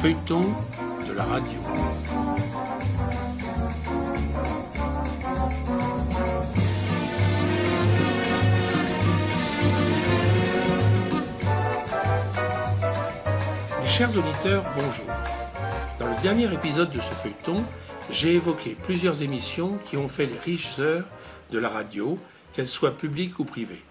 feuilleton 0.00 0.44
de 1.08 1.12
la 1.12 1.24
radio. 1.24 1.58
Mes 13.80 13.88
chers 13.88 14.16
auditeurs, 14.16 14.62
bonjour. 14.76 15.04
Dans 15.98 16.06
le 16.06 16.22
dernier 16.22 16.44
épisode 16.54 16.90
de 16.90 17.00
ce 17.00 17.10
feuilleton, 17.14 17.64
j'ai 18.08 18.34
évoqué 18.34 18.76
plusieurs 18.80 19.24
émissions 19.24 19.80
qui 19.86 19.96
ont 19.96 20.08
fait 20.08 20.26
les 20.26 20.38
riches 20.38 20.78
heures 20.78 21.08
de 21.50 21.58
la 21.58 21.68
radio, 21.68 22.20
qu'elles 22.52 22.68
soient 22.68 22.96
publiques 22.96 23.40
ou 23.40 23.44
privées. 23.44 23.82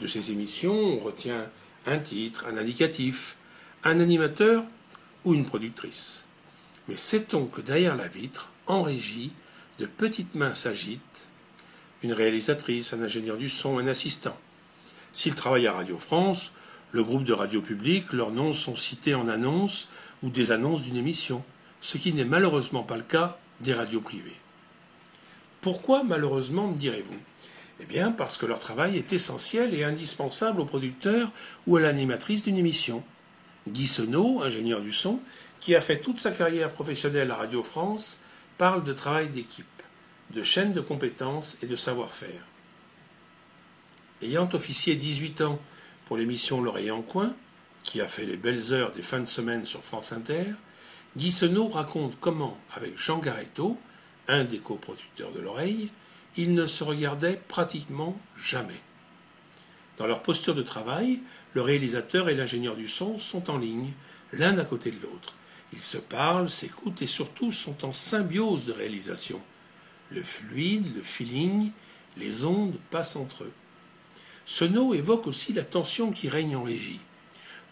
De 0.00 0.06
ces 0.06 0.30
émissions, 0.30 0.72
on 0.72 0.98
retient 0.98 1.50
un 1.84 1.98
titre, 1.98 2.46
un 2.50 2.56
indicatif, 2.56 3.36
un 3.84 4.00
animateur 4.00 4.64
ou 5.26 5.34
une 5.34 5.44
productrice. 5.44 6.24
Mais 6.88 6.96
sait-on 6.96 7.46
que 7.46 7.60
derrière 7.60 7.96
la 7.96 8.08
vitre, 8.08 8.50
en 8.66 8.82
régie, 8.82 9.32
de 9.78 9.84
petites 9.84 10.34
mains 10.34 10.54
s'agitent 10.54 11.26
Une 12.02 12.14
réalisatrice, 12.14 12.94
un 12.94 13.02
ingénieur 13.02 13.36
du 13.36 13.50
son, 13.50 13.78
un 13.78 13.88
assistant. 13.88 14.36
S'ils 15.12 15.34
travaillent 15.34 15.66
à 15.66 15.72
Radio 15.72 15.98
France, 15.98 16.52
le 16.92 17.02
groupe 17.02 17.24
de 17.24 17.32
radio 17.32 17.60
publique, 17.60 18.12
leurs 18.12 18.30
noms 18.30 18.52
sont 18.52 18.76
cités 18.76 19.14
en 19.14 19.28
annonces 19.28 19.88
ou 20.22 20.30
des 20.30 20.52
annonces 20.52 20.82
d'une 20.82 20.96
émission, 20.96 21.44
ce 21.80 21.98
qui 21.98 22.12
n'est 22.12 22.24
malheureusement 22.24 22.84
pas 22.84 22.96
le 22.96 23.02
cas 23.02 23.38
des 23.60 23.74
radios 23.74 24.00
privées. 24.00 24.36
Pourquoi 25.60 26.04
malheureusement, 26.04 26.68
me 26.68 26.76
direz-vous? 26.76 27.18
Eh 27.80 27.86
bien 27.86 28.12
parce 28.12 28.38
que 28.38 28.46
leur 28.46 28.60
travail 28.60 28.96
est 28.96 29.12
essentiel 29.12 29.74
et 29.74 29.84
indispensable 29.84 30.60
au 30.60 30.64
producteur 30.64 31.30
ou 31.66 31.76
à 31.76 31.80
l'animatrice 31.80 32.44
d'une 32.44 32.56
émission. 32.56 33.02
Guy 33.68 33.90
ingénieur 34.42 34.80
du 34.80 34.92
son, 34.92 35.20
qui 35.60 35.74
a 35.74 35.80
fait 35.80 36.00
toute 36.00 36.20
sa 36.20 36.30
carrière 36.30 36.70
professionnelle 36.70 37.30
à 37.30 37.36
Radio 37.36 37.62
France, 37.62 38.20
parle 38.58 38.84
de 38.84 38.92
travail 38.92 39.28
d'équipe, 39.28 39.82
de 40.30 40.42
chaîne 40.42 40.72
de 40.72 40.80
compétences 40.80 41.58
et 41.62 41.66
de 41.66 41.76
savoir-faire. 41.76 42.46
Ayant 44.22 44.48
officié 44.52 44.96
18 44.96 45.40
ans 45.42 45.58
pour 46.06 46.16
l'émission 46.16 46.62
L'oreille 46.62 46.90
en 46.90 47.02
coin, 47.02 47.34
qui 47.82 48.00
a 48.00 48.08
fait 48.08 48.24
les 48.24 48.36
belles 48.36 48.72
heures 48.72 48.92
des 48.92 49.02
fins 49.02 49.20
de 49.20 49.26
semaine 49.26 49.66
sur 49.66 49.82
France 49.82 50.12
Inter, 50.12 50.44
Guy 51.16 51.34
raconte 51.72 52.18
comment, 52.20 52.58
avec 52.74 52.98
Jean 52.98 53.18
Garetto, 53.18 53.78
un 54.28 54.44
des 54.44 54.58
coproducteurs 54.58 55.32
de 55.32 55.40
l'oreille, 55.40 55.90
ils 56.36 56.52
ne 56.52 56.66
se 56.66 56.84
regardaient 56.84 57.40
pratiquement 57.48 58.18
jamais. 58.36 58.80
Dans 59.98 60.06
leur 60.06 60.22
posture 60.22 60.54
de 60.54 60.62
travail, 60.62 61.20
le 61.54 61.62
réalisateur 61.62 62.28
et 62.28 62.34
l'ingénieur 62.34 62.76
du 62.76 62.88
son 62.88 63.18
sont 63.18 63.50
en 63.50 63.58
ligne, 63.58 63.92
l'un 64.32 64.58
à 64.58 64.64
côté 64.64 64.90
de 64.90 65.00
l'autre. 65.02 65.34
Ils 65.72 65.82
se 65.82 65.98
parlent, 65.98 66.50
s'écoutent 66.50 67.02
et 67.02 67.06
surtout 67.06 67.50
sont 67.50 67.84
en 67.84 67.92
symbiose 67.92 68.64
de 68.66 68.72
réalisation. 68.72 69.40
Le 70.10 70.22
fluide, 70.22 70.94
le 70.94 71.02
feeling, 71.02 71.70
les 72.16 72.44
ondes 72.44 72.78
passent 72.90 73.16
entre 73.16 73.44
eux. 73.44 73.52
Sono 74.44 74.94
évoque 74.94 75.26
aussi 75.26 75.52
la 75.52 75.64
tension 75.64 76.12
qui 76.12 76.28
règne 76.28 76.56
en 76.56 76.62
régie. 76.62 77.00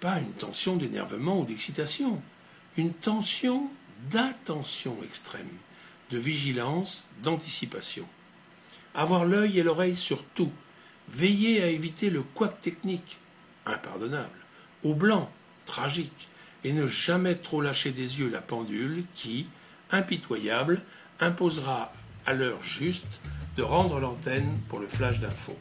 Pas 0.00 0.18
une 0.18 0.32
tension 0.32 0.76
d'énervement 0.76 1.40
ou 1.40 1.44
d'excitation, 1.44 2.20
une 2.76 2.92
tension 2.92 3.70
d'attention 4.10 4.96
extrême, 5.02 5.48
de 6.10 6.18
vigilance, 6.18 7.08
d'anticipation. 7.22 8.06
Avoir 8.94 9.24
l'œil 9.24 9.58
et 9.58 9.62
l'oreille 9.62 9.96
sur 9.96 10.22
tout, 10.34 10.52
veiller 11.12 11.62
à 11.62 11.66
éviter 11.68 12.10
le 12.10 12.22
couac 12.22 12.60
technique, 12.60 13.18
impardonnable, 13.66 14.28
au 14.84 14.94
blanc, 14.94 15.30
tragique, 15.66 16.28
et 16.64 16.72
ne 16.72 16.86
jamais 16.86 17.36
trop 17.36 17.60
lâcher 17.60 17.92
des 17.92 18.20
yeux 18.20 18.30
la 18.30 18.40
pendule 18.40 19.04
qui, 19.14 19.46
impitoyable, 19.90 20.82
imposera 21.20 21.92
à 22.26 22.34
l'heure 22.34 22.62
juste 22.62 23.20
de 23.56 23.62
rendre 23.62 24.00
l'antenne 24.00 24.58
pour 24.68 24.78
le 24.78 24.86
flash 24.86 25.20
d'info. 25.20 25.56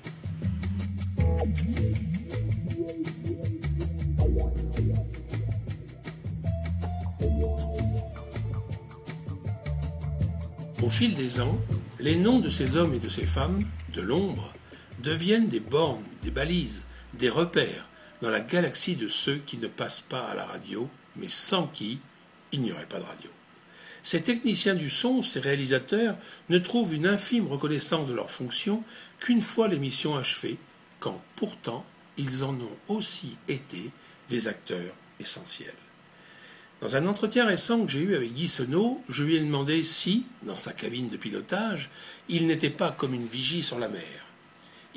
Au 10.82 10.90
fil 10.90 11.16
des 11.16 11.42
ans, 11.42 11.58
les 12.00 12.16
noms 12.16 12.40
de 12.40 12.50
ces 12.50 12.78
hommes 12.78 12.94
et 12.94 13.00
de 13.00 13.10
ces 13.10 13.26
femmes, 13.26 13.64
de 13.94 14.02
l'ombre, 14.02 14.54
deviennent 15.00 15.48
des 15.48 15.60
bornes, 15.60 16.04
des 16.22 16.32
balises, 16.32 16.84
des 17.14 17.30
repères 17.30 17.88
dans 18.22 18.30
la 18.30 18.40
galaxie 18.40 18.96
de 18.96 19.08
ceux 19.08 19.38
qui 19.38 19.58
ne 19.58 19.68
passent 19.68 20.02
pas 20.02 20.26
à 20.26 20.36
la 20.36 20.46
radio, 20.46 20.90
mais 21.16 21.30
sans 21.30 21.68
qui 21.68 22.00
il 22.52 22.62
n'y 22.62 22.72
aurait 22.72 22.86
pas 22.86 23.00
de 23.00 23.04
radio. 23.04 23.30
Ces 24.04 24.24
techniciens 24.24 24.76
du 24.76 24.90
son, 24.90 25.22
ces 25.22 25.40
réalisateurs, 25.40 26.18
ne 26.50 26.60
trouvent 26.60 26.94
une 26.94 27.08
infime 27.08 27.48
reconnaissance 27.48 28.08
de 28.08 28.14
leur 28.14 28.32
fonction 28.32 28.84
qu'une 29.20 29.42
fois 29.42 29.68
l'émission 29.68 30.16
achevée, 30.16 30.58
quand 31.00 31.22
pourtant 31.36 31.86
ils 32.18 32.44
en 32.44 32.54
ont 32.54 32.78
aussi 32.88 33.36
été 33.48 33.92
des 34.30 34.48
acteurs 34.48 34.96
essentiels. 35.20 35.74
Dans 36.82 36.96
un 36.96 37.08
entretien 37.08 37.46
récent 37.46 37.82
que 37.82 37.92
j'ai 37.92 38.02
eu 38.02 38.16
avec 38.16 38.34
Guy 38.34 38.48
Senot, 38.48 39.04
je 39.10 39.24
lui 39.24 39.36
ai 39.36 39.40
demandé 39.40 39.84
si, 39.84 40.26
dans 40.44 40.56
sa 40.56 40.74
cabine 40.74 41.08
de 41.08 41.18
pilotage, 41.18 41.90
il 42.30 42.46
n'était 42.48 42.70
pas 42.70 42.92
comme 42.92 43.14
une 43.14 43.26
vigie 43.26 43.64
sur 43.64 43.80
la 43.80 43.90
mer. 43.90 44.27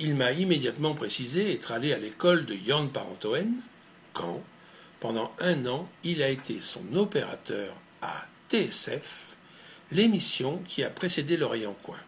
Il 0.03 0.15
m'a 0.15 0.33
immédiatement 0.33 0.95
précisé 0.95 1.53
être 1.53 1.73
allé 1.73 1.93
à 1.93 1.99
l'école 1.99 2.47
de 2.47 2.55
Jan 2.55 2.89
Parentoen 2.89 3.53
quand, 4.15 4.43
pendant 4.99 5.31
un 5.39 5.67
an, 5.67 5.91
il 6.05 6.23
a 6.23 6.31
été 6.31 6.63
son 6.63 6.97
opérateur 6.97 7.77
à 8.01 8.27
TSF, 8.49 9.37
l'émission 9.93 10.63
qui 10.67 10.83
a 10.85 10.89
précédé 10.89 11.37
l'Orient 11.37 11.73
en 11.73 11.75
coin. 11.75 11.99